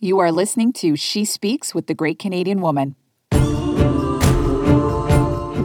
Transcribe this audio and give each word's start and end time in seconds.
You 0.00 0.20
are 0.20 0.30
listening 0.30 0.72
to 0.74 0.94
She 0.94 1.24
Speaks 1.24 1.74
with 1.74 1.88
the 1.88 1.94
Great 1.94 2.20
Canadian 2.20 2.60
Woman. 2.60 2.94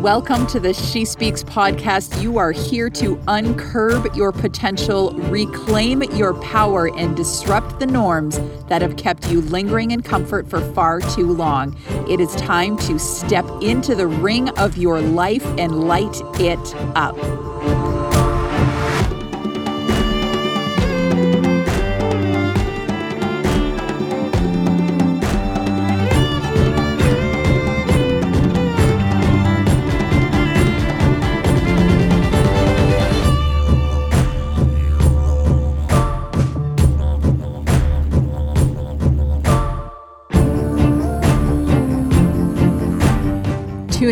Welcome 0.02 0.48
to 0.48 0.60
the 0.60 0.74
She 0.74 1.06
Speaks 1.06 1.44
podcast. 1.44 2.20
You 2.20 2.40
are 2.40 2.52
here 2.52 2.90
to 2.90 3.18
uncurb 3.28 4.16
your 4.16 4.32
potential, 4.32 5.14
reclaim 5.30 6.02
your 6.16 6.34
power, 6.42 6.90
and 6.98 7.16
disrupt 7.16 7.80
the 7.80 7.86
norms 7.86 8.40
that 8.70 8.82
have 8.82 8.98
kept 8.98 9.30
you 9.30 9.40
lingering 9.40 9.92
in 9.92 10.02
comfort 10.02 10.50
for 10.50 10.62
far 10.74 11.00
too 11.00 11.32
long. 11.32 11.78
It 12.10 12.20
is 12.20 12.34
time 12.36 12.76
to 12.80 12.98
step 12.98 13.46
into 13.62 13.94
the 13.94 14.08
ring 14.08 14.50
of 14.58 14.78
your 14.78 15.00
life 15.00 15.46
and 15.60 15.84
light 15.88 16.20
it 16.40 16.76
up. 16.96 17.16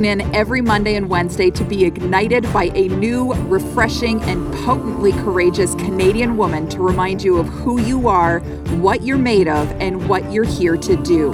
Tune 0.01 0.19
in 0.19 0.35
every 0.35 0.61
Monday 0.61 0.95
and 0.95 1.07
Wednesday 1.07 1.51
to 1.51 1.63
be 1.63 1.85
ignited 1.85 2.51
by 2.51 2.71
a 2.73 2.87
new, 2.87 3.33
refreshing, 3.33 4.19
and 4.23 4.51
potently 4.65 5.11
courageous 5.11 5.75
Canadian 5.75 6.37
woman 6.37 6.67
to 6.69 6.79
remind 6.79 7.21
you 7.21 7.37
of 7.37 7.47
who 7.47 7.79
you 7.79 8.07
are, 8.07 8.39
what 8.79 9.03
you're 9.03 9.19
made 9.19 9.47
of, 9.47 9.69
and 9.79 10.09
what 10.09 10.31
you're 10.31 10.43
here 10.43 10.75
to 10.75 10.95
do. 11.03 11.31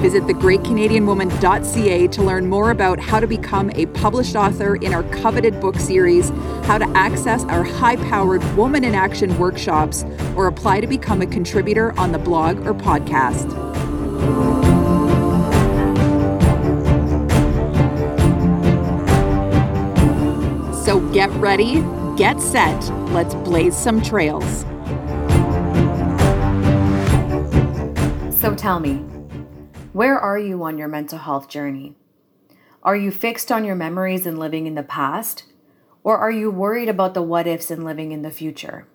Visit 0.00 0.24
thegreatcanadianwoman.ca 0.24 2.08
to 2.08 2.22
learn 2.22 2.46
more 2.46 2.70
about 2.72 3.00
how 3.00 3.20
to 3.20 3.26
become 3.26 3.70
a 3.70 3.86
published 3.86 4.36
author 4.36 4.76
in 4.76 4.92
our 4.92 5.04
coveted 5.04 5.58
book 5.58 5.76
series, 5.76 6.28
how 6.66 6.76
to 6.76 6.86
access 6.90 7.44
our 7.44 7.64
high 7.64 7.96
powered 7.96 8.44
Woman 8.54 8.84
in 8.84 8.94
Action 8.94 9.38
workshops, 9.38 10.04
or 10.36 10.46
apply 10.46 10.82
to 10.82 10.86
become 10.86 11.22
a 11.22 11.26
contributor 11.26 11.98
on 11.98 12.12
the 12.12 12.18
blog 12.18 12.66
or 12.66 12.74
podcast. 12.74 14.69
So 20.90 20.98
get 21.12 21.30
ready, 21.34 21.84
get 22.16 22.40
set, 22.40 22.82
let's 23.12 23.36
blaze 23.36 23.76
some 23.76 24.02
trails. 24.02 24.62
So 28.34 28.56
tell 28.56 28.80
me, 28.80 28.94
where 29.92 30.18
are 30.18 30.36
you 30.36 30.60
on 30.64 30.78
your 30.78 30.88
mental 30.88 31.20
health 31.20 31.48
journey? 31.48 31.94
Are 32.82 32.96
you 32.96 33.12
fixed 33.12 33.52
on 33.52 33.64
your 33.64 33.76
memories 33.76 34.26
and 34.26 34.36
living 34.36 34.66
in 34.66 34.74
the 34.74 34.82
past? 34.82 35.44
Or 36.02 36.18
are 36.18 36.32
you 36.32 36.50
worried 36.50 36.88
about 36.88 37.14
the 37.14 37.22
what 37.22 37.46
ifs 37.46 37.70
and 37.70 37.84
living 37.84 38.10
in 38.10 38.22
the 38.22 38.32
future? 38.32 38.88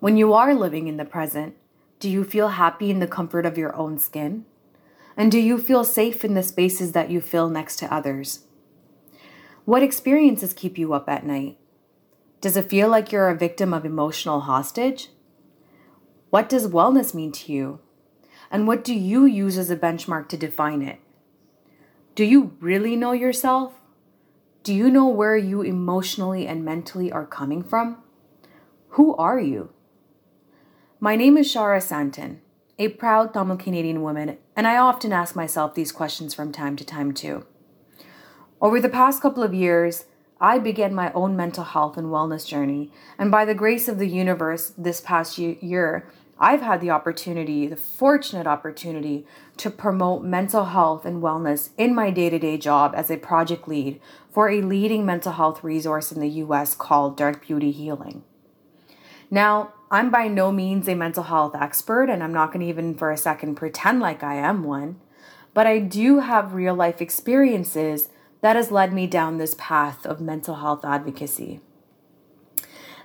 When 0.00 0.16
you 0.16 0.32
are 0.32 0.56
living 0.56 0.88
in 0.88 0.96
the 0.96 1.04
present, 1.04 1.54
do 2.00 2.10
you 2.10 2.24
feel 2.24 2.48
happy 2.48 2.90
in 2.90 2.98
the 2.98 3.06
comfort 3.06 3.46
of 3.46 3.56
your 3.56 3.76
own 3.76 3.96
skin? 3.98 4.44
And 5.16 5.30
do 5.30 5.38
you 5.38 5.58
feel 5.58 5.84
safe 5.84 6.24
in 6.24 6.34
the 6.34 6.42
spaces 6.42 6.90
that 6.94 7.12
you 7.12 7.20
fill 7.20 7.48
next 7.48 7.76
to 7.76 7.94
others? 7.94 8.45
What 9.66 9.82
experiences 9.82 10.52
keep 10.52 10.78
you 10.78 10.94
up 10.94 11.08
at 11.08 11.26
night? 11.26 11.58
Does 12.40 12.56
it 12.56 12.70
feel 12.70 12.88
like 12.88 13.10
you're 13.10 13.28
a 13.28 13.36
victim 13.36 13.74
of 13.74 13.84
emotional 13.84 14.42
hostage? 14.42 15.08
What 16.30 16.48
does 16.48 16.68
wellness 16.68 17.12
mean 17.12 17.32
to 17.32 17.52
you? 17.52 17.80
And 18.48 18.68
what 18.68 18.84
do 18.84 18.94
you 18.94 19.24
use 19.24 19.58
as 19.58 19.68
a 19.68 19.76
benchmark 19.76 20.28
to 20.28 20.36
define 20.36 20.82
it? 20.82 21.00
Do 22.14 22.22
you 22.22 22.56
really 22.60 22.94
know 22.94 23.10
yourself? 23.10 23.72
Do 24.62 24.72
you 24.72 24.88
know 24.88 25.08
where 25.08 25.36
you 25.36 25.62
emotionally 25.62 26.46
and 26.46 26.64
mentally 26.64 27.10
are 27.10 27.26
coming 27.26 27.64
from? 27.64 27.96
Who 28.90 29.16
are 29.16 29.40
you? 29.40 29.70
My 31.00 31.16
name 31.16 31.36
is 31.36 31.52
Shara 31.52 31.82
Santan, 31.82 32.38
a 32.78 32.90
proud 32.90 33.34
Tamil 33.34 33.56
Canadian 33.56 34.02
woman, 34.02 34.38
and 34.54 34.68
I 34.68 34.76
often 34.76 35.12
ask 35.12 35.34
myself 35.34 35.74
these 35.74 35.90
questions 35.90 36.34
from 36.34 36.52
time 36.52 36.76
to 36.76 36.84
time 36.84 37.12
too. 37.12 37.46
Over 38.60 38.80
the 38.80 38.88
past 38.88 39.20
couple 39.20 39.42
of 39.42 39.52
years, 39.52 40.06
I 40.40 40.58
began 40.58 40.94
my 40.94 41.12
own 41.12 41.36
mental 41.36 41.64
health 41.64 41.98
and 41.98 42.06
wellness 42.06 42.46
journey, 42.46 42.90
and 43.18 43.30
by 43.30 43.44
the 43.44 43.54
grace 43.54 43.86
of 43.86 43.98
the 43.98 44.08
universe, 44.08 44.72
this 44.78 45.00
past 45.00 45.36
year, 45.36 46.08
I've 46.38 46.62
had 46.62 46.80
the 46.80 46.90
opportunity, 46.90 47.66
the 47.66 47.76
fortunate 47.76 48.46
opportunity, 48.46 49.26
to 49.58 49.70
promote 49.70 50.22
mental 50.22 50.66
health 50.66 51.04
and 51.04 51.22
wellness 51.22 51.70
in 51.76 51.94
my 51.94 52.10
day 52.10 52.30
to 52.30 52.38
day 52.38 52.56
job 52.56 52.94
as 52.94 53.10
a 53.10 53.18
project 53.18 53.68
lead 53.68 54.00
for 54.32 54.48
a 54.48 54.62
leading 54.62 55.04
mental 55.04 55.32
health 55.32 55.62
resource 55.62 56.10
in 56.10 56.20
the 56.20 56.28
US 56.44 56.74
called 56.74 57.16
Dark 57.16 57.46
Beauty 57.46 57.72
Healing. 57.72 58.24
Now, 59.30 59.74
I'm 59.90 60.10
by 60.10 60.28
no 60.28 60.50
means 60.50 60.88
a 60.88 60.94
mental 60.94 61.24
health 61.24 61.54
expert, 61.54 62.08
and 62.08 62.22
I'm 62.22 62.32
not 62.32 62.52
going 62.52 62.60
to 62.60 62.70
even 62.70 62.94
for 62.94 63.10
a 63.10 63.16
second 63.18 63.56
pretend 63.56 64.00
like 64.00 64.22
I 64.22 64.36
am 64.36 64.64
one, 64.64 64.98
but 65.52 65.66
I 65.66 65.78
do 65.78 66.20
have 66.20 66.54
real 66.54 66.74
life 66.74 67.02
experiences 67.02 68.08
that 68.46 68.54
has 68.54 68.70
led 68.70 68.92
me 68.92 69.08
down 69.08 69.38
this 69.38 69.56
path 69.58 70.06
of 70.06 70.20
mental 70.20 70.54
health 70.54 70.84
advocacy. 70.84 71.58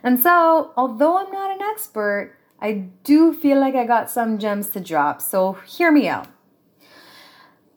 And 0.04 0.20
so, 0.20 0.72
although 0.78 1.18
I'm 1.18 1.32
not 1.32 1.50
an 1.50 1.64
expert, 1.64 2.38
I 2.62 2.90
do 3.04 3.34
feel 3.34 3.60
like 3.60 3.74
I 3.74 3.88
got 3.88 4.12
some 4.12 4.38
gems 4.38 4.70
to 4.70 4.80
drop. 4.80 5.20
So, 5.20 5.54
hear 5.66 5.92
me 5.92 6.08
out. 6.08 6.28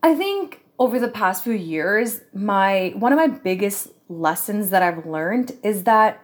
I 0.02 0.14
think 0.14 0.60
over 0.78 1.00
the 1.00 1.08
past 1.08 1.42
few 1.42 1.54
years, 1.54 2.20
my 2.34 2.92
one 2.96 3.14
of 3.14 3.18
my 3.18 3.28
biggest 3.28 3.88
lessons 4.10 4.68
that 4.68 4.82
I've 4.82 5.06
learned 5.06 5.56
is 5.62 5.84
that 5.84 6.22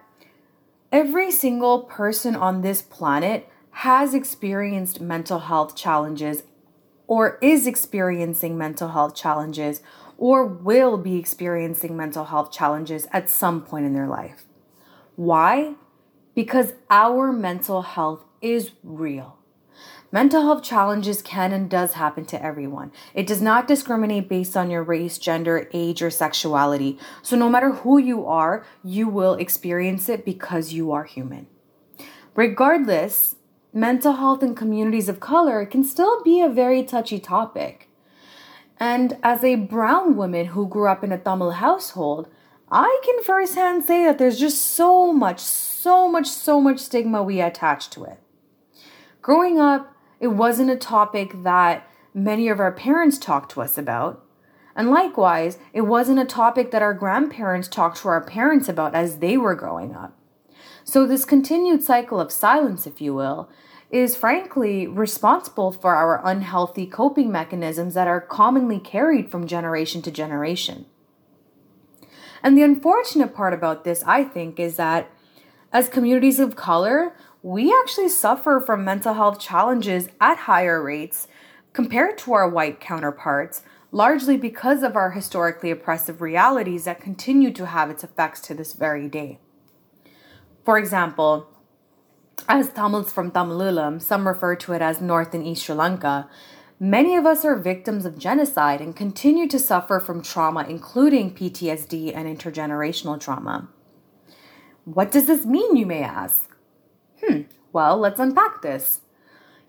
every 0.91 1.31
single 1.31 1.85
person 1.85 2.35
on 2.35 2.61
this 2.61 2.83
planet 2.83 3.49
has 3.71 4.13
experienced 4.13 5.01
mental 5.01 5.39
health 5.39 5.75
challenges 5.75 6.43
or 7.07 7.39
is 7.41 7.65
experiencing 7.65 8.59
mental 8.59 8.89
health 8.89 9.15
challenges 9.15 9.81
or 10.21 10.45
will 10.45 10.97
be 10.97 11.17
experiencing 11.17 11.97
mental 11.97 12.25
health 12.25 12.51
challenges 12.51 13.07
at 13.11 13.27
some 13.27 13.59
point 13.59 13.87
in 13.87 13.93
their 13.95 14.07
life. 14.07 14.45
Why? 15.15 15.73
Because 16.35 16.73
our 16.91 17.33
mental 17.33 17.81
health 17.81 18.23
is 18.39 18.69
real. 18.83 19.39
Mental 20.11 20.43
health 20.43 20.61
challenges 20.61 21.23
can 21.23 21.51
and 21.51 21.67
does 21.67 21.93
happen 21.93 22.23
to 22.25 22.43
everyone. 22.45 22.91
It 23.15 23.25
does 23.25 23.41
not 23.41 23.67
discriminate 23.67 24.29
based 24.29 24.55
on 24.55 24.69
your 24.69 24.83
race, 24.83 25.17
gender, 25.17 25.67
age, 25.73 26.03
or 26.03 26.11
sexuality. 26.11 26.99
So, 27.23 27.35
no 27.35 27.49
matter 27.49 27.71
who 27.71 27.97
you 27.97 28.27
are, 28.27 28.63
you 28.83 29.07
will 29.07 29.33
experience 29.33 30.07
it 30.07 30.23
because 30.23 30.71
you 30.71 30.91
are 30.91 31.05
human. 31.05 31.47
Regardless, 32.35 33.37
mental 33.73 34.13
health 34.13 34.43
in 34.43 34.53
communities 34.53 35.09
of 35.09 35.19
color 35.19 35.65
can 35.65 35.83
still 35.83 36.21
be 36.21 36.41
a 36.41 36.49
very 36.49 36.83
touchy 36.83 37.19
topic. 37.19 37.87
And 38.81 39.19
as 39.21 39.43
a 39.43 39.57
brown 39.57 40.15
woman 40.15 40.47
who 40.47 40.67
grew 40.67 40.87
up 40.87 41.03
in 41.03 41.11
a 41.11 41.17
Tamil 41.19 41.51
household, 41.51 42.27
I 42.71 42.99
can 43.05 43.21
firsthand 43.21 43.83
say 43.83 44.05
that 44.05 44.17
there's 44.17 44.39
just 44.39 44.59
so 44.59 45.13
much, 45.13 45.39
so 45.39 46.09
much, 46.09 46.25
so 46.25 46.59
much 46.59 46.79
stigma 46.79 47.21
we 47.21 47.41
attach 47.41 47.91
to 47.91 48.03
it. 48.05 48.17
Growing 49.21 49.59
up, 49.59 49.93
it 50.19 50.29
wasn't 50.29 50.71
a 50.71 50.75
topic 50.75 51.43
that 51.43 51.87
many 52.15 52.47
of 52.47 52.59
our 52.59 52.71
parents 52.71 53.19
talked 53.19 53.51
to 53.51 53.61
us 53.61 53.77
about. 53.77 54.25
And 54.75 54.89
likewise, 54.89 55.59
it 55.73 55.81
wasn't 55.81 56.17
a 56.17 56.25
topic 56.25 56.71
that 56.71 56.81
our 56.81 56.95
grandparents 56.95 57.67
talked 57.67 57.97
to 57.97 58.07
our 58.07 58.25
parents 58.25 58.67
about 58.67 58.95
as 58.95 59.19
they 59.19 59.37
were 59.37 59.53
growing 59.53 59.93
up. 59.93 60.17
So, 60.83 61.05
this 61.05 61.23
continued 61.23 61.83
cycle 61.83 62.19
of 62.19 62.31
silence, 62.31 62.87
if 62.87 62.99
you 62.99 63.13
will, 63.13 63.47
is 63.91 64.15
frankly 64.15 64.87
responsible 64.87 65.71
for 65.71 65.93
our 65.93 66.25
unhealthy 66.25 66.85
coping 66.85 67.31
mechanisms 67.31 67.93
that 67.93 68.07
are 68.07 68.21
commonly 68.21 68.79
carried 68.79 69.29
from 69.29 69.45
generation 69.45 70.01
to 70.01 70.09
generation. 70.09 70.85
And 72.41 72.57
the 72.57 72.63
unfortunate 72.63 73.35
part 73.35 73.53
about 73.53 73.83
this, 73.83 74.03
I 74.07 74.23
think, 74.23 74.59
is 74.59 74.77
that 74.77 75.11
as 75.73 75.89
communities 75.89 76.39
of 76.39 76.55
color, 76.55 77.13
we 77.43 77.73
actually 77.81 78.09
suffer 78.09 78.63
from 78.65 78.85
mental 78.85 79.13
health 79.13 79.39
challenges 79.39 80.09
at 80.19 80.39
higher 80.39 80.81
rates 80.81 81.27
compared 81.73 82.17
to 82.19 82.33
our 82.33 82.49
white 82.49 82.79
counterparts, 82.79 83.61
largely 83.91 84.37
because 84.37 84.83
of 84.83 84.95
our 84.95 85.11
historically 85.11 85.71
oppressive 85.71 86.21
realities 86.21 86.85
that 86.85 87.01
continue 87.01 87.51
to 87.51 87.65
have 87.67 87.89
its 87.89 88.03
effects 88.03 88.39
to 88.41 88.53
this 88.53 88.73
very 88.73 89.07
day. 89.07 89.39
For 90.63 90.77
example, 90.77 91.47
as 92.47 92.71
Tamils 92.71 93.11
from 93.11 93.31
Tamil 93.31 93.59
Eelam, 93.59 94.01
some 94.01 94.27
refer 94.27 94.55
to 94.55 94.73
it 94.73 94.81
as 94.81 95.01
North 95.01 95.33
and 95.33 95.45
East 95.45 95.63
Sri 95.63 95.75
Lanka, 95.75 96.29
many 96.79 97.15
of 97.15 97.25
us 97.25 97.43
are 97.45 97.55
victims 97.55 98.05
of 98.05 98.17
genocide 98.17 98.81
and 98.81 98.95
continue 98.95 99.47
to 99.47 99.59
suffer 99.59 99.99
from 99.99 100.21
trauma, 100.21 100.65
including 100.67 101.33
PTSD 101.33 102.15
and 102.15 102.27
intergenerational 102.27 103.19
trauma. 103.19 103.69
What 104.85 105.11
does 105.11 105.27
this 105.27 105.45
mean, 105.45 105.75
you 105.75 105.85
may 105.85 106.03
ask? 106.03 106.49
Hmm, 107.23 107.41
well, 107.71 107.97
let's 107.97 108.19
unpack 108.19 108.61
this. 108.61 109.01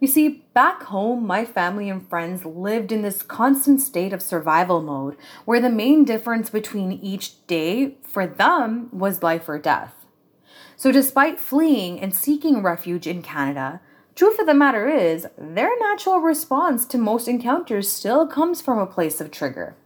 You 0.01 0.09
see, 0.09 0.45
back 0.53 0.83
home, 0.85 1.27
my 1.27 1.45
family 1.45 1.89
and 1.89 2.09
friends 2.09 2.45
lived 2.45 2.91
in 2.91 3.03
this 3.03 3.23
constant 3.23 3.81
state 3.81 4.13
of 4.13 4.21
survival 4.21 4.83
mode 4.83 5.17
where 5.45 5.61
the 5.61 5.71
main 5.71 6.05
difference 6.05 6.51
between 6.51 6.91
each 6.93 7.47
day 7.47 7.99
for 8.03 8.27
them 8.27 8.89
was 8.91 9.23
life 9.23 9.49
or 9.49 9.59
death. 9.59 10.02
So, 10.83 10.91
despite 10.91 11.39
fleeing 11.39 12.01
and 12.01 12.13
seeking 12.13 12.61
refuge 12.61 13.07
in 13.07 13.23
Canada, 13.23 13.81
truth 14.17 14.41
of 14.41 14.47
the 14.47 14.53
matter 14.53 14.89
is, 14.89 15.29
their 15.39 15.71
natural 15.79 16.19
response 16.19 16.85
to 16.87 16.99
most 16.99 17.29
encounters 17.29 17.89
still 17.89 18.27
comes 18.27 18.61
from 18.61 18.81
a 18.81 18.87
place 18.87 19.21
of 19.21 19.31
trigger. 19.31 19.77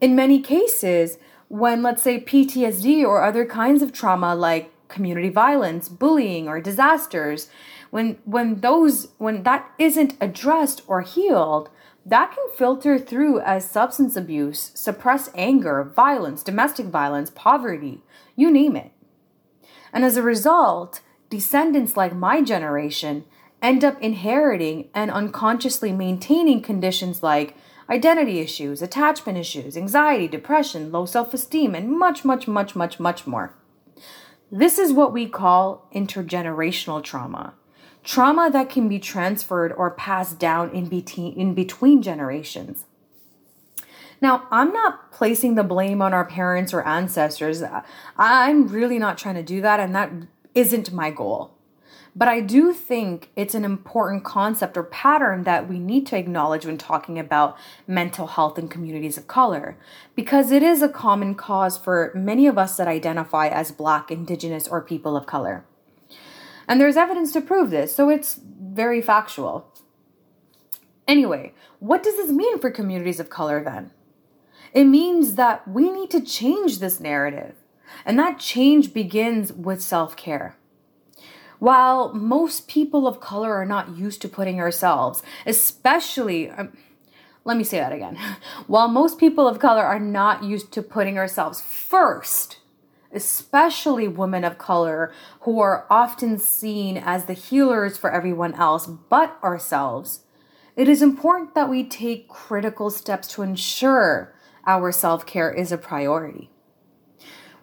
In 0.00 0.16
many 0.16 0.40
cases, 0.40 1.18
when 1.48 1.82
let's 1.82 2.00
say 2.00 2.24
PTSD 2.24 3.04
or 3.04 3.22
other 3.22 3.44
kinds 3.44 3.82
of 3.82 3.92
trauma 3.92 4.34
like 4.34 4.72
community 4.88 5.28
violence, 5.28 5.90
bullying, 5.90 6.48
or 6.48 6.58
disasters, 6.58 7.50
when 7.90 8.16
when 8.24 8.62
those 8.62 9.08
when 9.18 9.42
that 9.42 9.70
isn't 9.78 10.16
addressed 10.22 10.80
or 10.86 11.02
healed, 11.02 11.68
that 12.06 12.32
can 12.32 12.48
filter 12.56 12.98
through 12.98 13.40
as 13.40 13.70
substance 13.70 14.16
abuse, 14.16 14.72
suppressed 14.74 15.30
anger, 15.34 15.84
violence, 15.84 16.42
domestic 16.42 16.86
violence, 16.86 17.28
poverty, 17.28 18.00
you 18.36 18.50
name 18.50 18.74
it. 18.74 18.90
And 19.92 20.04
as 20.04 20.16
a 20.16 20.22
result, 20.22 21.00
descendants 21.30 21.96
like 21.96 22.14
my 22.14 22.42
generation 22.42 23.24
end 23.62 23.84
up 23.84 24.00
inheriting 24.00 24.88
and 24.94 25.10
unconsciously 25.10 25.92
maintaining 25.92 26.62
conditions 26.62 27.22
like 27.22 27.56
identity 27.90 28.40
issues, 28.40 28.82
attachment 28.82 29.38
issues, 29.38 29.76
anxiety, 29.76 30.28
depression, 30.28 30.92
low 30.92 31.06
self 31.06 31.32
esteem, 31.34 31.74
and 31.74 31.90
much, 31.90 32.24
much, 32.24 32.46
much, 32.46 32.76
much, 32.76 33.00
much 33.00 33.26
more. 33.26 33.54
This 34.50 34.78
is 34.78 34.92
what 34.92 35.12
we 35.12 35.28
call 35.28 35.88
intergenerational 35.94 37.02
trauma. 37.02 37.54
Trauma 38.04 38.50
that 38.50 38.70
can 38.70 38.88
be 38.88 38.98
transferred 38.98 39.72
or 39.72 39.90
passed 39.90 40.38
down 40.38 40.70
in 40.70 40.86
between, 40.86 41.34
in 41.34 41.54
between 41.54 42.00
generations. 42.00 42.84
Now, 44.20 44.46
I'm 44.50 44.72
not 44.72 45.12
placing 45.12 45.54
the 45.54 45.62
blame 45.62 46.02
on 46.02 46.12
our 46.12 46.24
parents 46.24 46.74
or 46.74 46.86
ancestors. 46.86 47.62
I'm 48.16 48.68
really 48.68 48.98
not 48.98 49.18
trying 49.18 49.36
to 49.36 49.42
do 49.42 49.60
that, 49.60 49.80
and 49.80 49.94
that 49.94 50.10
isn't 50.54 50.92
my 50.92 51.10
goal. 51.10 51.54
But 52.16 52.26
I 52.26 52.40
do 52.40 52.72
think 52.72 53.30
it's 53.36 53.54
an 53.54 53.64
important 53.64 54.24
concept 54.24 54.76
or 54.76 54.82
pattern 54.82 55.44
that 55.44 55.68
we 55.68 55.78
need 55.78 56.04
to 56.08 56.16
acknowledge 56.16 56.66
when 56.66 56.76
talking 56.76 57.16
about 57.16 57.56
mental 57.86 58.26
health 58.26 58.58
in 58.58 58.66
communities 58.66 59.16
of 59.16 59.28
color, 59.28 59.78
because 60.16 60.50
it 60.50 60.64
is 60.64 60.82
a 60.82 60.88
common 60.88 61.36
cause 61.36 61.78
for 61.78 62.10
many 62.16 62.48
of 62.48 62.58
us 62.58 62.76
that 62.76 62.88
identify 62.88 63.46
as 63.46 63.70
Black, 63.70 64.10
Indigenous, 64.10 64.66
or 64.66 64.80
people 64.80 65.16
of 65.16 65.26
color. 65.26 65.64
And 66.66 66.80
there's 66.80 66.96
evidence 66.96 67.32
to 67.34 67.40
prove 67.40 67.70
this, 67.70 67.94
so 67.94 68.08
it's 68.08 68.40
very 68.60 69.00
factual. 69.00 69.72
Anyway, 71.06 71.54
what 71.78 72.02
does 72.02 72.16
this 72.16 72.30
mean 72.30 72.58
for 72.58 72.70
communities 72.70 73.20
of 73.20 73.30
color 73.30 73.62
then? 73.62 73.92
It 74.72 74.84
means 74.84 75.34
that 75.34 75.66
we 75.66 75.90
need 75.90 76.10
to 76.10 76.20
change 76.20 76.78
this 76.78 77.00
narrative. 77.00 77.54
And 78.04 78.18
that 78.18 78.38
change 78.38 78.92
begins 78.92 79.52
with 79.52 79.82
self 79.82 80.16
care. 80.16 80.56
While 81.58 82.14
most 82.14 82.68
people 82.68 83.06
of 83.06 83.20
color 83.20 83.52
are 83.54 83.66
not 83.66 83.96
used 83.96 84.22
to 84.22 84.28
putting 84.28 84.60
ourselves, 84.60 85.22
especially, 85.44 86.50
um, 86.50 86.76
let 87.44 87.56
me 87.56 87.64
say 87.64 87.78
that 87.78 87.92
again. 87.92 88.16
While 88.66 88.88
most 88.88 89.18
people 89.18 89.48
of 89.48 89.58
color 89.58 89.82
are 89.82 89.98
not 89.98 90.44
used 90.44 90.70
to 90.72 90.82
putting 90.82 91.18
ourselves 91.18 91.60
first, 91.60 92.58
especially 93.12 94.06
women 94.06 94.44
of 94.44 94.58
color 94.58 95.12
who 95.40 95.58
are 95.60 95.86
often 95.90 96.38
seen 96.38 96.96
as 96.96 97.24
the 97.24 97.32
healers 97.32 97.96
for 97.96 98.12
everyone 98.12 98.54
else 98.54 98.86
but 98.86 99.36
ourselves, 99.42 100.20
it 100.76 100.88
is 100.88 101.02
important 101.02 101.56
that 101.56 101.68
we 101.68 101.82
take 101.82 102.28
critical 102.28 102.88
steps 102.88 103.26
to 103.28 103.42
ensure 103.42 104.32
our 104.66 104.92
self 104.92 105.26
care 105.26 105.52
is 105.52 105.72
a 105.72 105.78
priority. 105.78 106.50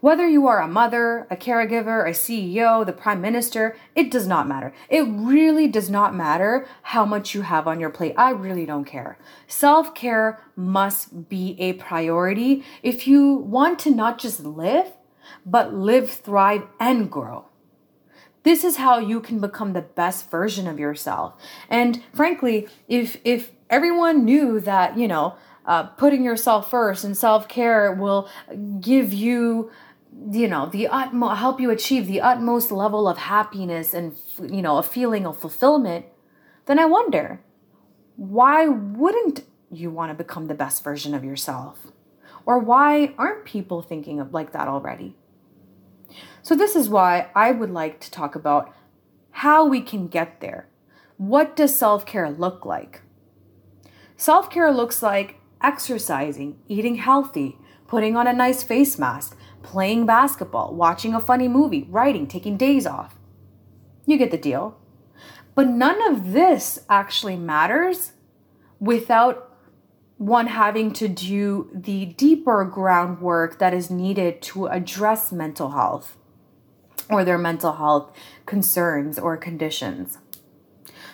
Whether 0.05 0.27
you 0.27 0.45
are 0.45 0.61
a 0.61 0.67
mother, 0.67 1.25
a 1.31 1.35
caregiver, 1.35 2.07
a 2.07 2.11
CEO, 2.11 2.85
the 2.85 2.93
prime 2.93 3.21
minister, 3.21 3.75
it 3.95 4.11
does 4.11 4.27
not 4.27 4.47
matter. 4.47 4.71
It 4.87 5.01
really 5.01 5.67
does 5.67 5.89
not 5.89 6.13
matter 6.13 6.67
how 6.83 7.05
much 7.05 7.33
you 7.33 7.41
have 7.41 7.67
on 7.67 7.79
your 7.79 7.89
plate. 7.89 8.13
I 8.15 8.29
really 8.29 8.67
don't 8.67 8.85
care. 8.85 9.17
Self 9.47 9.95
care 9.95 10.39
must 10.55 11.27
be 11.27 11.55
a 11.59 11.73
priority 11.73 12.63
if 12.83 13.07
you 13.07 13.33
want 13.33 13.79
to 13.79 13.89
not 13.89 14.19
just 14.19 14.41
live, 14.41 14.93
but 15.43 15.73
live, 15.73 16.11
thrive, 16.11 16.67
and 16.79 17.09
grow. 17.09 17.45
This 18.43 18.63
is 18.63 18.77
how 18.77 18.99
you 18.99 19.19
can 19.19 19.39
become 19.39 19.73
the 19.73 19.81
best 19.81 20.29
version 20.29 20.67
of 20.67 20.77
yourself. 20.77 21.33
And 21.67 22.03
frankly, 22.13 22.67
if 22.87 23.17
if 23.23 23.53
everyone 23.71 24.23
knew 24.23 24.59
that, 24.59 24.99
you 24.99 25.07
know, 25.07 25.35
uh, 25.65 25.83
putting 25.83 26.23
yourself 26.23 26.69
first 26.69 27.03
and 27.03 27.17
self 27.17 27.47
care 27.47 27.91
will 27.91 28.29
give 28.79 29.13
you 29.13 29.71
you 30.31 30.47
know 30.47 30.67
the 30.67 30.87
utmost 30.87 31.39
help 31.39 31.59
you 31.59 31.69
achieve 31.69 32.07
the 32.07 32.21
utmost 32.21 32.71
level 32.71 33.07
of 33.07 33.17
happiness 33.17 33.93
and 33.93 34.15
you 34.41 34.61
know 34.61 34.77
a 34.77 34.83
feeling 34.83 35.25
of 35.25 35.37
fulfillment 35.37 36.05
then 36.67 36.79
i 36.79 36.85
wonder 36.85 37.41
why 38.15 38.67
wouldn't 38.67 39.43
you 39.71 39.89
want 39.89 40.09
to 40.09 40.23
become 40.23 40.47
the 40.47 40.53
best 40.53 40.83
version 40.83 41.13
of 41.13 41.23
yourself? 41.23 41.87
Or 42.45 42.59
why 42.59 43.13
aren't 43.17 43.45
people 43.45 43.81
thinking 43.81 44.19
of 44.19 44.33
like 44.33 44.51
that 44.53 44.67
already? 44.67 45.15
So 46.41 46.55
this 46.55 46.75
is 46.75 46.89
why 46.89 47.29
i 47.35 47.51
would 47.51 47.71
like 47.71 47.99
to 48.01 48.11
talk 48.11 48.35
about 48.35 48.73
how 49.31 49.65
we 49.65 49.81
can 49.81 50.07
get 50.07 50.39
there. 50.39 50.69
What 51.17 51.55
does 51.55 51.75
self-care 51.75 52.29
look 52.29 52.65
like? 52.65 53.01
Self-care 54.15 54.71
looks 54.71 55.01
like 55.01 55.41
exercising 55.61 56.57
eating 56.67 56.95
healthy 56.95 57.57
putting 57.87 58.17
on 58.17 58.27
a 58.27 58.33
nice 58.33 58.63
face 58.63 58.97
mask 58.97 59.37
playing 59.65 60.05
basketball, 60.05 60.75
watching 60.75 61.15
a 61.15 61.19
funny 61.19 61.47
movie, 61.47 61.87
writing, 61.89 62.27
taking 62.27 62.55
days 62.55 62.85
off. 62.85 63.15
You 64.05 64.17
get 64.17 64.29
the 64.29 64.37
deal. 64.37 64.77
But 65.55 65.67
none 65.67 66.01
of 66.11 66.33
this 66.33 66.79
actually 66.87 67.35
matters 67.35 68.11
without 68.79 69.51
one 70.17 70.47
having 70.47 70.93
to 70.93 71.07
do 71.07 71.69
the 71.73 72.05
deeper 72.05 72.63
groundwork 72.63 73.57
that 73.57 73.73
is 73.73 73.89
needed 73.89 74.41
to 74.41 74.67
address 74.67 75.31
mental 75.31 75.71
health 75.71 76.15
or 77.09 77.25
their 77.25 77.37
mental 77.37 77.73
health 77.73 78.15
concerns 78.45 79.17
or 79.17 79.35
conditions. 79.35 80.19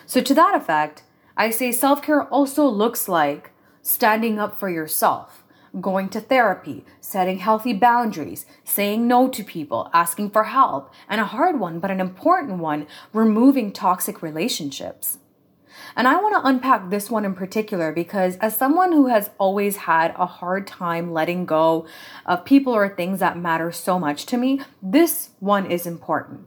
So, 0.04 0.20
to 0.20 0.34
that 0.34 0.54
effect, 0.54 1.04
I 1.36 1.50
say 1.50 1.72
self 1.72 2.02
care 2.02 2.24
also 2.24 2.66
looks 2.66 3.08
like 3.08 3.51
standing 3.82 4.38
up 4.38 4.58
for 4.58 4.70
yourself 4.70 5.42
going 5.80 6.08
to 6.10 6.20
therapy, 6.20 6.84
setting 7.00 7.38
healthy 7.38 7.72
boundaries, 7.72 8.44
saying 8.64 9.06
no 9.06 9.28
to 9.28 9.42
people, 9.42 9.88
asking 9.92 10.30
for 10.30 10.44
help, 10.44 10.92
and 11.08 11.20
a 11.20 11.24
hard 11.24 11.58
one, 11.58 11.80
but 11.80 11.90
an 11.90 12.00
important 12.00 12.58
one, 12.58 12.86
removing 13.12 13.72
toxic 13.72 14.22
relationships. 14.22 15.18
And 15.96 16.06
I 16.06 16.16
want 16.16 16.34
to 16.34 16.46
unpack 16.48 16.90
this 16.90 17.10
one 17.10 17.24
in 17.24 17.34
particular 17.34 17.92
because, 17.92 18.36
as 18.36 18.56
someone 18.56 18.92
who 18.92 19.08
has 19.08 19.30
always 19.38 19.76
had 19.76 20.14
a 20.16 20.26
hard 20.26 20.66
time 20.66 21.12
letting 21.12 21.46
go 21.46 21.86
of 22.26 22.44
people 22.44 22.74
or 22.74 22.88
things 22.88 23.20
that 23.20 23.38
matter 23.38 23.72
so 23.72 23.98
much 23.98 24.26
to 24.26 24.36
me, 24.36 24.60
this 24.82 25.30
one 25.40 25.70
is 25.70 25.86
important. 25.86 26.46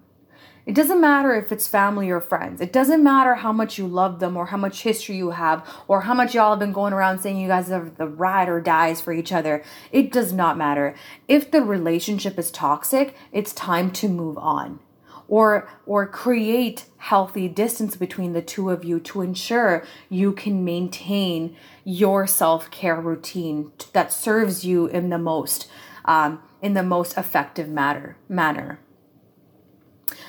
It 0.66 0.74
doesn't 0.74 1.00
matter 1.00 1.36
if 1.36 1.52
it's 1.52 1.68
family 1.68 2.10
or 2.10 2.20
friends. 2.20 2.60
It 2.60 2.74
doesn't 2.74 3.04
matter 3.04 3.36
how 3.36 3.52
much 3.52 3.78
you 3.78 3.86
love 3.86 4.20
them 4.20 4.36
or 4.36 4.48
how 4.48 4.58
much 4.58 4.82
history 4.82 5.16
you 5.16 5.30
have 5.30 5.68
or 5.88 6.02
how 6.02 6.16
much 6.16 6.34
y'all 6.34 6.52
have 6.52 6.60
been 6.60 6.74
going 6.74 6.92
around 6.92 7.20
saying 7.20 7.38
you 7.38 7.48
guys 7.48 7.70
are 7.70 7.88
the 7.88 8.08
ride 8.08 8.50
or 8.50 8.60
dies 8.60 9.00
for 9.00 9.14
each 9.14 9.32
other. 9.32 9.64
It 9.92 10.12
does 10.12 10.34
not 10.34 10.58
matter. 10.58 10.96
If 11.28 11.52
the 11.52 11.62
relationship 11.62 12.40
is 12.40 12.50
toxic, 12.50 13.16
it's 13.32 13.54
time 13.54 13.92
to 13.92 14.10
move 14.10 14.40
on. 14.40 14.80
Or, 15.28 15.68
or 15.86 16.08
create 16.08 16.86
healthy 16.98 17.48
distance 17.48 17.96
between 17.96 18.34
the 18.34 18.42
two 18.42 18.70
of 18.72 18.84
you 18.84 19.00
to 19.02 19.22
ensure 19.22 19.84
you 20.10 20.34
can 20.34 20.66
maintain 20.66 21.56
your 21.84 22.26
self-care 22.26 23.00
routine 23.02 23.72
that 23.94 24.12
serves 24.12 24.66
you 24.66 24.88
in 24.88 25.10
the 25.10 25.18
most 25.18 25.68
um, 26.06 26.44
in 26.62 26.74
the 26.74 26.84
most 26.84 27.18
effective 27.18 27.68
matter 27.68 28.18
manner 28.30 28.80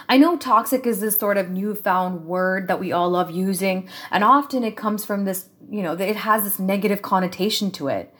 I 0.08 0.18
know 0.18 0.36
toxic 0.36 0.86
is 0.86 1.00
this 1.00 1.18
sort 1.18 1.36
of 1.36 1.50
newfound 1.50 2.26
word 2.26 2.68
that 2.68 2.80
we 2.80 2.92
all 2.92 3.10
love 3.10 3.30
using, 3.30 3.88
and 4.10 4.22
often 4.22 4.62
it 4.62 4.76
comes 4.76 5.04
from 5.04 5.24
this, 5.24 5.48
you 5.70 5.82
know, 5.82 5.92
it 5.92 6.16
has 6.16 6.44
this 6.44 6.58
negative 6.58 7.02
connotation 7.02 7.70
to 7.72 7.88
it. 7.88 8.14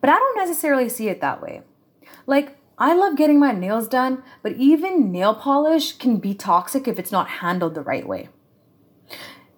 But 0.00 0.10
I 0.10 0.14
don't 0.14 0.36
necessarily 0.36 0.88
see 0.88 1.08
it 1.08 1.20
that 1.20 1.42
way. 1.42 1.62
Like, 2.26 2.56
I 2.78 2.94
love 2.94 3.16
getting 3.16 3.38
my 3.38 3.52
nails 3.52 3.88
done, 3.88 4.22
but 4.42 4.52
even 4.52 5.12
nail 5.12 5.34
polish 5.34 5.92
can 5.92 6.16
be 6.16 6.34
toxic 6.34 6.88
if 6.88 6.98
it's 6.98 7.12
not 7.12 7.28
handled 7.28 7.74
the 7.74 7.82
right 7.82 8.06
way. 8.06 8.28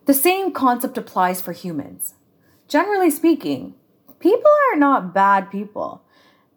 The 0.07 0.15
same 0.15 0.53
concept 0.53 0.99
applies 0.99 1.41
for 1.41 1.53
humans. 1.53 2.15
Generally 2.67 3.11
speaking, 3.11 3.75
people 4.19 4.51
are 4.73 4.79
not 4.79 5.15
bad 5.15 5.51
people, 5.51 6.03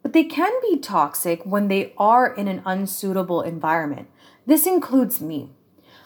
but 0.02 0.14
they 0.14 0.24
can 0.24 0.52
be 0.62 0.80
toxic 0.80 1.44
when 1.46 1.68
they 1.68 1.94
are 1.98 2.34
in 2.34 2.48
an 2.48 2.64
unsuitable 2.66 3.42
environment. 3.42 4.08
This 4.46 4.68
includes 4.68 5.22
me. 5.22 5.52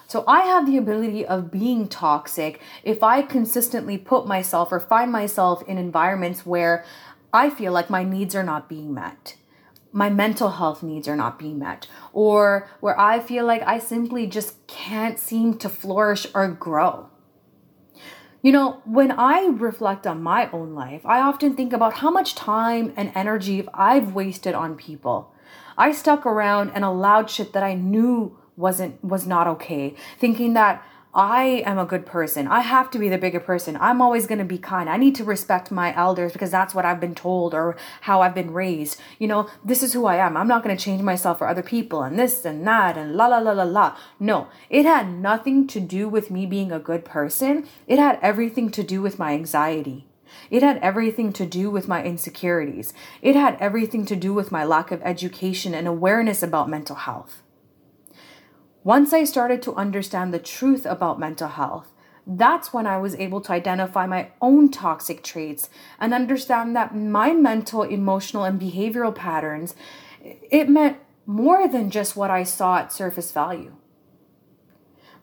So 0.08 0.24
I 0.28 0.42
have 0.42 0.66
the 0.66 0.78
ability 0.78 1.26
of 1.26 1.52
being 1.52 1.88
toxic 1.88 2.60
if 2.84 3.04
I 3.04 3.22
consistently 3.22 3.98
put 3.98 4.26
myself 4.26 4.72
or 4.72 4.80
find 4.80 5.12
myself 5.12 5.62
in 5.68 5.78
environments 5.78 6.46
where 6.46 6.84
I 7.32 7.50
feel 7.52 7.72
like 7.72 7.90
my 7.90 8.04
needs 8.04 8.34
are 8.34 8.44
not 8.44 8.68
being 8.68 8.94
met. 8.94 9.36
My 9.92 10.10
mental 10.10 10.52
health 10.52 10.82
needs 10.82 11.08
are 11.08 11.16
not 11.16 11.40
being 11.40 11.60
met, 11.60 11.88
or 12.14 12.70
where 12.80 13.00
I 13.00 13.20
feel 13.20 13.46
like 13.46 13.64
I 13.64 13.80
simply 13.80 14.28
just 14.28 14.66
can't 14.68 15.20
seem 15.20 15.58
to 15.60 15.70
flourish 15.70 16.28
or 16.34 16.48
grow. 16.48 17.10
You 18.42 18.52
know, 18.52 18.82
when 18.86 19.12
I 19.12 19.48
reflect 19.48 20.08
on 20.08 20.24
my 20.24 20.50
own 20.52 20.74
life, 20.74 21.06
I 21.06 21.20
often 21.20 21.56
think 21.56 21.74
about 21.74 21.96
how 21.96 22.10
much 22.10 22.36
time 22.36 22.94
and 22.96 23.12
energy 23.14 23.68
I've 23.74 24.14
wasted 24.14 24.54
on 24.56 24.76
people. 24.76 25.34
I 25.78 25.92
stuck 25.92 26.26
around 26.26 26.72
and 26.72 26.84
allowed 26.84 27.30
shit 27.30 27.54
that 27.54 27.64
I 27.64 27.74
knew 27.74 28.38
wasn't 28.56 29.04
was 29.04 29.26
not 29.26 29.48
okay, 29.48 29.96
thinking 30.20 30.54
that 30.54 30.84
I 31.14 31.64
am 31.66 31.80
a 31.80 31.86
good 31.86 32.06
person. 32.06 32.48
I 32.48 32.60
have 32.60 32.92
to 32.92 33.00
be 33.00 33.10
the 33.10 33.18
bigger 33.18 33.40
person. 33.40 33.76
I'm 33.82 34.00
always 34.00 34.28
going 34.28 34.38
to 34.40 34.46
be 34.46 34.60
kind. 34.60 34.88
I 34.88 34.98
need 34.98 35.16
to 35.16 35.24
respect 35.24 35.72
my 35.72 35.96
elders 35.96 36.34
because 36.34 36.52
that's 36.52 36.76
what 36.76 36.86
I've 36.86 37.00
been 37.00 37.16
told 37.16 37.56
or 37.56 37.78
how 38.02 38.22
I've 38.22 38.36
been 38.36 38.52
raised. 38.52 39.02
You 39.18 39.28
know, 39.28 39.50
this 39.66 39.82
is 39.82 39.94
who 39.94 40.06
I 40.06 40.18
am. 40.18 40.38
I'm 40.38 40.48
not 40.48 40.64
going 40.64 40.76
to 40.76 40.84
change 40.84 41.02
myself 41.02 41.40
for 41.40 41.48
other 41.48 41.64
people 41.64 42.04
and 42.04 42.20
this 42.20 42.46
and 42.46 42.66
that 42.68 42.96
and 42.96 43.16
la 43.16 43.26
la 43.26 43.40
la 43.40 43.54
la 43.54 43.64
la. 43.64 43.98
No, 44.20 44.50
it 44.70 44.86
had 44.86 45.12
nothing 45.12 45.66
to 45.68 45.80
do 45.80 46.08
with 46.08 46.30
me 46.30 46.46
being 46.46 46.72
a 46.72 46.80
good 46.80 47.06
person. 47.06 47.68
It 47.88 47.98
had 47.98 48.20
everything 48.22 48.70
to 48.72 48.84
do 48.84 49.02
with 49.02 49.18
my 49.18 49.34
anxiety. 49.34 50.09
It 50.50 50.64
had 50.64 50.78
everything 50.78 51.34
to 51.34 51.46
do 51.46 51.70
with 51.70 51.88
my 51.88 52.04
insecurities. 52.04 52.94
It 53.22 53.36
had 53.36 53.58
everything 53.60 54.06
to 54.08 54.16
do 54.16 54.34
with 54.34 54.52
my 54.52 54.64
lack 54.64 54.92
of 54.92 55.02
education 55.04 55.74
and 55.74 55.88
awareness 55.88 56.44
about 56.44 56.70
mental 56.70 56.96
health. 56.96 57.42
Once 58.84 59.14
I 59.14 59.24
started 59.24 59.62
to 59.64 59.76
understand 59.76 60.34
the 60.34 60.40
truth 60.40 60.86
about 60.86 61.20
mental 61.20 61.50
health, 61.50 61.94
that's 62.26 62.72
when 62.72 62.86
I 62.86 62.98
was 62.98 63.16
able 63.16 63.42
to 63.42 63.52
identify 63.52 64.06
my 64.06 64.30
own 64.42 64.70
toxic 64.70 65.24
traits 65.24 65.70
and 66.00 66.14
understand 66.14 66.76
that 66.76 66.96
my 66.96 67.34
mental, 67.34 67.84
emotional, 67.84 68.44
and 68.44 68.62
behavioral 68.62 69.14
patterns, 69.14 69.76
it 70.22 70.70
meant 70.70 70.98
more 71.26 71.68
than 71.68 71.90
just 71.90 72.16
what 72.16 72.30
I 72.30 72.44
saw 72.44 72.78
at 72.78 72.94
surface 72.94 73.32
value. 73.32 73.76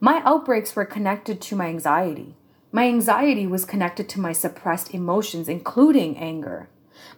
My 0.01 0.21
outbreaks 0.25 0.77
were 0.77 0.85
connected 0.85 1.41
to 1.43 1.57
my 1.57 1.67
anxiety. 1.67 2.37
My 2.73 2.87
anxiety 2.87 3.47
was 3.47 3.65
connected 3.65 4.09
to 4.11 4.21
my 4.21 4.33
suppressed 4.33 4.93
emotions, 4.93 5.49
including 5.49 6.17
anger. 6.19 6.69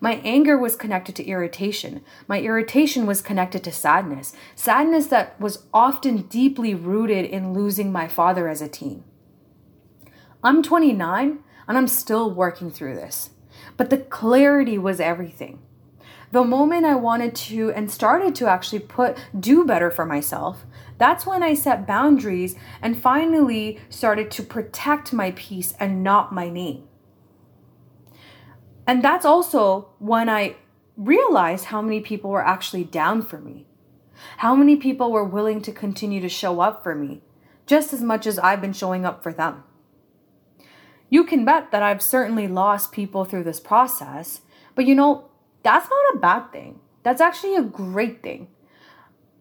My 0.01 0.21
anger 0.25 0.59
was 0.59 0.77
connected 0.77 1.17
to 1.17 1.27
irritation. 1.27 2.03
My 2.27 2.41
irritation 2.41 3.07
was 3.07 3.23
connected 3.23 3.65
to 3.65 3.73
sadness. 3.73 4.35
Sadness 4.55 5.07
that 5.07 5.41
was 5.41 5.65
often 5.73 6.23
deeply 6.23 6.75
rooted 6.75 7.25
in 7.25 7.53
losing 7.53 7.91
my 7.91 8.09
father 8.09 8.49
as 8.49 8.61
a 8.61 8.69
teen. 8.69 9.05
I'm 10.43 10.63
29 10.63 11.39
and 11.67 11.79
I'm 11.79 11.89
still 11.89 12.31
working 12.31 12.71
through 12.71 12.95
this. 12.95 13.31
But 13.77 13.91
the 13.91 13.99
clarity 13.99 14.79
was 14.79 15.01
everything. 15.01 15.61
The 16.31 16.45
moment 16.45 16.85
I 16.85 16.95
wanted 16.95 17.35
to 17.35 17.73
and 17.73 17.91
started 17.91 18.35
to 18.37 18.49
actually 18.49 18.81
put 18.81 19.17
do 19.39 19.65
better 19.65 19.91
for 19.91 20.05
myself, 20.05 20.65
that's 20.99 21.25
when 21.25 21.43
I 21.43 21.55
set 21.55 21.87
boundaries 21.87 22.57
and 22.83 23.01
finally 23.01 23.81
started 23.89 24.31
to 24.33 24.43
protect 24.43 25.13
my 25.13 25.31
peace 25.33 25.75
and 25.79 26.03
not 26.03 26.33
my 26.33 26.51
name. 26.51 26.85
And 28.87 29.03
that's 29.03 29.25
also 29.25 29.91
when 29.99 30.29
I 30.29 30.57
realized 30.97 31.67
how 31.67 31.81
many 31.81 32.01
people 32.01 32.31
were 32.31 32.45
actually 32.45 32.85
down 32.85 33.23
for 33.23 33.39
me. 33.39 33.67
How 34.39 34.57
many 34.57 34.75
people 34.75 35.13
were 35.13 35.25
willing 35.25 35.63
to 35.63 35.73
continue 35.73 36.21
to 36.21 36.29
show 36.29 36.61
up 36.61 36.83
for 36.83 36.95
me, 36.95 37.23
just 37.67 37.93
as 37.93 38.03
much 38.03 38.27
as 38.27 38.39
I've 38.39 38.61
been 38.61 38.73
showing 38.73 39.05
up 39.05 39.23
for 39.23 39.33
them. 39.33 39.63
You 41.09 41.25
can 41.25 41.45
bet 41.45 41.71
that 41.71 41.83
I've 41.83 42.03
certainly 42.03 42.49
lost 42.49 42.91
people 42.91 43.25
through 43.25 43.45
this 43.45 43.61
process, 43.61 44.41
but 44.75 44.87
you 44.87 44.95
know, 44.95 45.29
that's 45.63 45.89
not 45.89 46.15
a 46.15 46.19
bad 46.19 46.51
thing. 46.51 46.81
That's 47.05 47.21
actually 47.21 47.55
a 47.55 47.63
great 47.63 48.23
thing. 48.23 48.49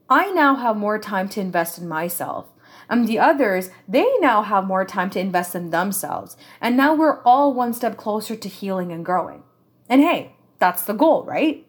I 0.10 0.32
now 0.32 0.56
have 0.56 0.78
more 0.78 1.00
time 1.00 1.28
to 1.30 1.42
invest 1.42 1.78
in 1.78 1.88
myself. 1.88 2.48
And 2.90 3.08
the 3.08 3.20
others, 3.20 3.70
they 3.88 4.08
now 4.20 4.44
have 4.44 4.66
more 4.66 4.86
time 4.86 5.10
to 5.12 5.20
invest 5.20 5.56
in 5.56 5.72
themselves. 5.72 6.38
And 6.62 6.78
now 6.78 6.94
we're 6.94 7.22
all 7.24 7.54
one 7.54 7.74
step 7.74 7.98
closer 7.98 8.36
to 8.36 8.50
healing 8.50 8.92
and 8.92 9.04
growing. 9.04 9.44
And 9.90 10.02
hey, 10.02 10.36
that's 10.60 10.84
the 10.84 10.94
goal, 10.94 11.24
right? 11.24 11.66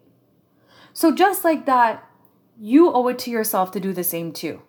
So 0.93 1.13
just 1.13 1.43
like 1.43 1.65
that, 1.65 2.09
you 2.57 2.91
owe 2.91 3.07
it 3.07 3.19
to 3.19 3.31
yourself 3.31 3.71
to 3.71 3.79
do 3.79 3.93
the 3.93 4.03
same 4.03 4.31
too. 4.31 4.61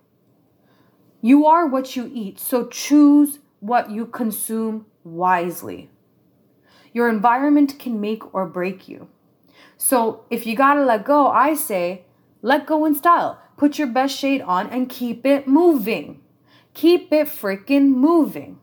You 1.21 1.47
are 1.47 1.67
what 1.67 1.97
you 1.97 2.11
eat, 2.13 2.41
so 2.41 2.67
choose 2.67 3.41
what 3.61 3.91
you 3.91 4.07
consume 4.07 4.87
wisely. 5.05 5.91
Your 6.93 7.09
environment 7.09 7.79
can 7.79 8.01
make 8.01 8.35
or 8.35 8.47
break 8.47 8.89
you. 8.89 9.09
So 9.77 10.25
if 10.31 10.47
you 10.47 10.57
gotta 10.57 10.85
let 10.85 11.05
go, 11.05 11.29
I 11.29 11.55
say, 11.55 12.05
let 12.43 12.67
go 12.67 12.85
in 12.87 12.95
style. 12.95 13.41
Put 13.61 13.79
your 13.79 13.89
best 13.89 14.17
shade 14.17 14.41
on 14.41 14.71
and 14.71 14.89
keep 14.89 15.27
it 15.27 15.47
moving. 15.47 16.23
Keep 16.73 17.13
it 17.13 17.27
freaking 17.27 17.89
moving. 17.89 18.59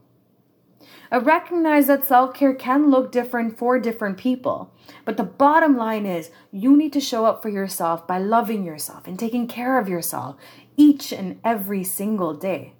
I 1.11 1.17
recognize 1.17 1.85
that 1.85 2.03
self 2.03 2.33
care 2.33 2.55
can 2.55 2.89
look 2.89 3.11
different 3.11 3.59
for 3.59 3.79
different 3.79 4.17
people, 4.17 4.73
but 5.05 5.15
the 5.15 5.23
bottom 5.23 5.77
line 5.77 6.07
is 6.07 6.31
you 6.49 6.75
need 6.75 6.93
to 6.93 6.99
show 6.99 7.25
up 7.25 7.43
for 7.43 7.49
yourself 7.49 8.07
by 8.07 8.17
loving 8.17 8.65
yourself 8.65 9.05
and 9.05 9.19
taking 9.19 9.47
care 9.47 9.77
of 9.77 9.87
yourself 9.87 10.35
each 10.77 11.13
and 11.13 11.39
every 11.43 11.83
single 11.83 12.33
day. 12.33 12.73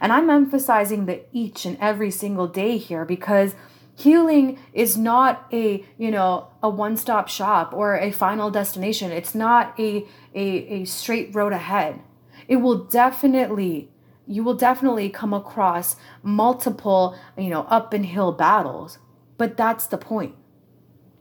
And 0.00 0.12
I'm 0.12 0.30
emphasizing 0.30 1.06
the 1.06 1.22
each 1.32 1.66
and 1.66 1.76
every 1.80 2.12
single 2.12 2.46
day 2.46 2.78
here 2.78 3.04
because 3.04 3.56
healing 3.96 4.58
is 4.74 4.96
not 4.96 5.46
a 5.52 5.82
you 5.96 6.10
know 6.10 6.48
a 6.62 6.68
one-stop 6.68 7.28
shop 7.28 7.72
or 7.72 7.96
a 7.96 8.10
final 8.12 8.50
destination 8.50 9.10
it's 9.10 9.34
not 9.34 9.78
a, 9.80 10.06
a, 10.36 10.82
a 10.82 10.84
straight 10.84 11.34
road 11.34 11.52
ahead 11.52 12.00
it 12.48 12.56
will 12.56 12.84
definitely 12.84 13.90
you 14.28 14.42
will 14.42 14.54
definitely 14.54 15.08
come 15.08 15.32
across 15.32 15.94
multiple, 16.20 17.16
you 17.38 17.48
know, 17.48 17.62
up 17.68 17.92
and 17.92 18.04
hill 18.04 18.32
battles. 18.32 18.98
But 19.38 19.56
that's 19.56 19.86
the 19.86 19.98
point. 19.98 20.34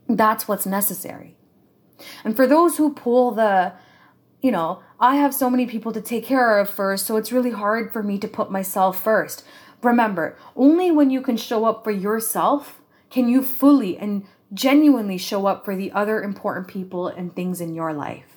That's 0.10 0.48
what's 0.48 0.65
necessary. 0.65 1.38
And 2.24 2.36
for 2.36 2.48
those 2.48 2.77
who 2.77 2.95
pull 2.95 3.29
the, 3.29 3.74
you 4.41 4.51
know, 4.51 4.81
I 5.00 5.17
have 5.17 5.36
so 5.36 5.51
many 5.51 5.67
people 5.67 5.91
to 5.91 6.01
take 6.01 6.25
care 6.25 6.57
of 6.57 6.67
first, 6.67 7.05
so 7.05 7.15
it's 7.15 7.31
really 7.31 7.51
hard 7.51 7.93
for 7.93 8.01
me 8.01 8.17
to 8.17 8.27
put 8.27 8.50
myself 8.50 9.03
first. 9.03 9.43
Remember, 9.84 10.36
only 10.55 10.89
when 10.89 11.12
you 11.12 11.22
can 11.22 11.38
show 11.38 11.65
up 11.65 11.84
for 11.84 11.91
yourself 11.91 12.81
can 13.12 13.29
you 13.29 13.43
fully 13.43 14.00
and 14.00 14.25
genuinely 14.51 15.19
show 15.19 15.45
up 15.45 15.63
for 15.63 15.75
the 15.75 15.91
other 15.91 16.24
important 16.24 16.67
people 16.67 17.07
and 17.07 17.36
things 17.36 17.62
in 17.62 17.75
your 17.75 17.93
life. 17.93 18.34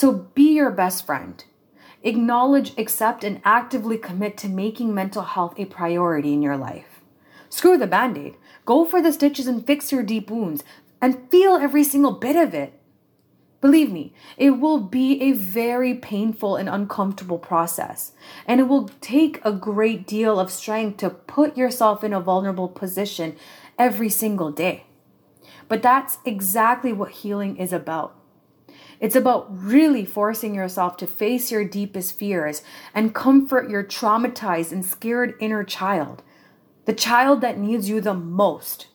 So 0.00 0.12
be 0.12 0.54
your 0.54 0.70
best 0.70 1.04
friend 1.04 1.44
Acknowledge, 2.02 2.72
accept, 2.78 3.22
and 3.22 3.42
actively 3.44 3.98
commit 3.98 4.38
to 4.38 4.48
making 4.48 4.94
mental 4.94 5.20
health 5.20 5.52
a 5.58 5.66
priority 5.66 6.32
in 6.32 6.40
your 6.40 6.56
life. 6.56 7.02
Screw 7.50 7.76
the 7.76 7.86
band 7.86 8.16
aid. 8.16 8.36
Go 8.64 8.86
for 8.86 9.02
the 9.02 9.12
stitches 9.12 9.46
and 9.46 9.66
fix 9.66 9.92
your 9.92 10.02
deep 10.02 10.30
wounds 10.30 10.64
and 11.02 11.30
feel 11.30 11.56
every 11.56 11.84
single 11.84 12.12
bit 12.12 12.34
of 12.34 12.54
it. 12.54 12.80
Believe 13.60 13.92
me, 13.92 14.14
it 14.38 14.52
will 14.52 14.80
be 14.80 15.20
a 15.20 15.32
very 15.32 15.92
painful 15.92 16.56
and 16.56 16.70
uncomfortable 16.70 17.38
process, 17.38 18.12
and 18.46 18.58
it 18.58 18.68
will 18.68 18.88
take 19.02 19.38
a 19.44 19.52
great 19.52 20.06
deal 20.06 20.40
of 20.40 20.50
strength 20.50 20.96
to 21.00 21.10
put 21.10 21.58
yourself 21.58 22.02
in 22.02 22.14
a 22.14 22.20
vulnerable 22.20 22.68
position 22.68 23.36
every 23.78 24.08
single 24.08 24.50
day. 24.50 24.84
But 25.68 25.82
that's 25.82 26.16
exactly 26.24 26.90
what 26.90 27.10
healing 27.10 27.58
is 27.58 27.74
about. 27.74 28.16
It's 29.00 29.16
about 29.16 29.46
really 29.50 30.04
forcing 30.04 30.54
yourself 30.54 30.98
to 30.98 31.06
face 31.06 31.50
your 31.50 31.64
deepest 31.64 32.18
fears 32.18 32.62
and 32.94 33.14
comfort 33.14 33.70
your 33.70 33.82
traumatized 33.82 34.72
and 34.72 34.84
scared 34.84 35.34
inner 35.40 35.64
child, 35.64 36.22
the 36.84 36.92
child 36.92 37.40
that 37.40 37.58
needs 37.58 37.88
you 37.88 38.02
the 38.02 38.14
most. 38.14 38.88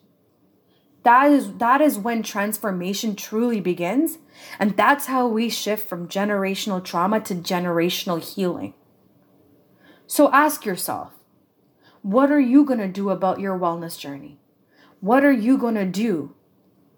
That 1.04 1.32
is, 1.32 1.54
that 1.58 1.82
is 1.82 1.98
when 1.98 2.24
transformation 2.24 3.16
truly 3.16 3.60
begins, 3.60 4.20
and 4.60 4.78
that's 4.78 5.08
how 5.08 5.28
we 5.28 5.50
shift 5.50 5.90
from 5.90 6.08
generational 6.08 6.84
trauma 6.84 7.20
to 7.22 7.36
generational 7.36 8.22
healing. 8.22 8.76
So 10.08 10.32
ask 10.32 10.66
yourself 10.66 11.14
what 12.02 12.32
are 12.32 12.40
you 12.40 12.64
going 12.66 12.80
to 12.80 12.88
do 12.88 13.10
about 13.10 13.40
your 13.40 13.58
wellness 13.58 13.98
journey? 13.98 14.40
What 15.00 15.26
are 15.26 15.32
you 15.32 15.58
going 15.58 15.74
to 15.74 15.86
do 15.86 16.36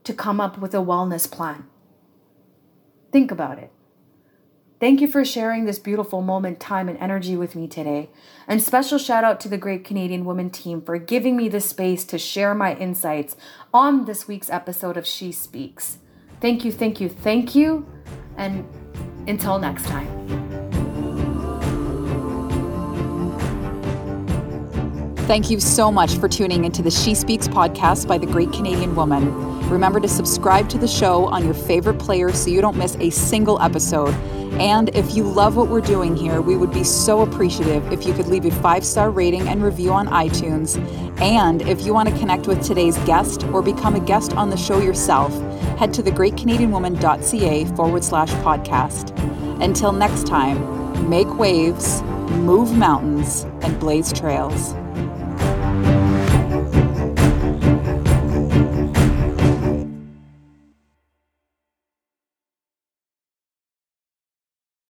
to 0.04 0.14
come 0.14 0.42
up 0.42 0.58
with 0.58 0.74
a 0.74 0.80
wellness 0.80 1.32
plan? 1.32 1.68
Think 3.18 3.32
about 3.32 3.58
it. 3.58 3.72
Thank 4.80 5.02
you 5.02 5.08
for 5.08 5.26
sharing 5.26 5.66
this 5.66 5.80
beautiful 5.80 6.22
moment, 6.22 6.60
time, 6.60 6.88
and 6.88 7.00
energy 7.00 7.36
with 7.36 7.56
me 7.56 7.68
today. 7.68 8.12
And 8.48 8.62
special 8.62 9.00
shout 9.00 9.24
out 9.24 9.40
to 9.40 9.50
the 9.50 9.58
Great 9.58 9.84
Canadian 9.84 10.24
Woman 10.24 10.52
team 10.52 10.84
for 10.84 11.00
giving 11.00 11.36
me 11.36 11.50
the 11.50 11.60
space 11.60 12.04
to 12.04 12.20
share 12.20 12.54
my 12.54 12.76
insights 12.76 13.36
on 13.74 14.06
this 14.06 14.28
week's 14.28 14.52
episode 14.52 14.98
of 14.98 15.08
She 15.08 15.32
Speaks. 15.32 15.98
Thank 16.42 16.64
you, 16.64 16.72
thank 16.72 17.02
you, 17.02 17.10
thank 17.10 17.56
you. 17.56 17.88
And 18.38 18.70
until 19.28 19.58
next 19.58 19.88
time. 19.88 20.06
Thank 25.26 25.50
you 25.50 25.60
so 25.60 25.92
much 25.92 26.18
for 26.18 26.30
tuning 26.30 26.66
into 26.66 26.84
the 26.84 26.92
She 26.92 27.16
Speaks 27.16 27.48
podcast 27.48 28.08
by 28.08 28.20
the 28.20 28.28
Great 28.28 28.54
Canadian 28.54 28.96
Woman. 28.96 29.57
Remember 29.70 30.00
to 30.00 30.08
subscribe 30.08 30.70
to 30.70 30.78
the 30.78 30.88
show 30.88 31.26
on 31.26 31.44
your 31.44 31.54
favorite 31.54 32.00
player 32.00 32.32
so 32.32 32.50
you 32.50 32.62
don't 32.62 32.78
miss 32.78 32.96
a 32.96 33.10
single 33.10 33.62
episode. 33.62 34.14
And 34.60 34.90
if 34.96 35.14
you 35.14 35.24
love 35.24 35.56
what 35.56 35.68
we're 35.68 35.82
doing 35.82 36.16
here, 36.16 36.42
we 36.42 36.56
would 36.56 36.72
be 36.72 36.84
so 36.84 37.22
appreciative 37.22 37.92
if 37.92 38.06
you 38.06 38.14
could 38.14 38.28
leave 38.28 38.46
a 38.46 38.52
five 38.52 38.86
star 38.86 39.12
rating 39.12 39.48
and 39.48 39.62
review 39.62 39.92
on 39.92 40.08
iTunes. 40.08 40.78
And 41.22 41.62
if 41.64 41.86
you 41.86 41.94
want 41.94 42.10
to 42.10 42.18
connect 42.18 42.48
with 42.48 42.64
today's 42.64 42.98
guest 43.00 43.44
or 43.46 43.62
become 43.62 43.96
a 43.96 44.00
guest 44.00 44.34
on 44.34 44.50
the 44.50 44.58
show 44.58 44.80
yourself, 44.80 45.34
head 45.78 45.94
to 45.96 46.04
thegreatcanadianwoman.ca 46.04 47.66
forward 47.76 48.04
slash 48.04 48.32
podcast. 48.44 49.14
Until 49.62 49.92
next 49.92 50.26
time, 50.26 51.10
make 51.10 51.38
waves, 51.38 52.02
move 52.32 52.76
mountains, 52.76 53.44
and 53.62 53.80
blaze 53.80 54.14
trails. 54.14 54.74